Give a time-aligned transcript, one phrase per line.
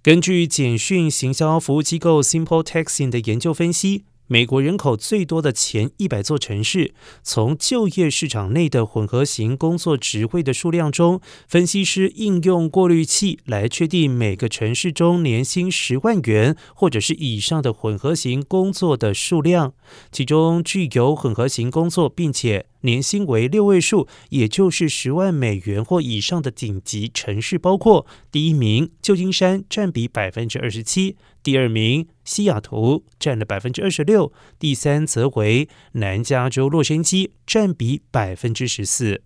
[0.00, 4.04] 根据简讯行销服务机构 Simple Texting 的研究分析。
[4.30, 6.92] 美国人口最多的前一百座城市，
[7.22, 19.72] 从就业市场内的混合型工作职位的数量中，分析师应用过滤器来确定每个城市中年薪十万元或者是以上的混合型工作的数量。
[20.12, 31.16] 其中具有混合型工作，并且年薪为六位数，也就是十万美元或以上的顶级城市，包括第一名旧金山，占比百分之二十七。
[31.42, 39.22] 第二名西雅图占了百分之二十六，第三则为南加州洛杉矶，占比百分之十四。